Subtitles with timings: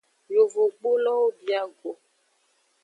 [0.33, 1.91] Yovogbulowo bia go.